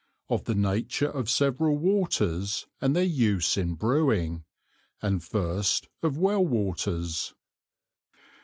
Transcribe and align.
V. 0.29 0.33
Of 0.33 0.45
the 0.45 0.55
Nature 0.55 1.11
of 1.11 1.29
several 1.29 1.77
Waters 1.77 2.65
and 2.81 2.95
their 2.95 3.03
use 3.03 3.55
in 3.55 3.75
Brewing. 3.75 4.45
And 4.99 5.23
first 5.23 5.89
of 6.01 6.17
Well 6.17 6.43
waters. 6.43 7.35